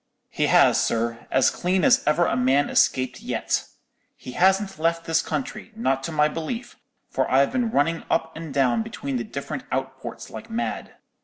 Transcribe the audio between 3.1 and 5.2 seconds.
yet. He hasn't left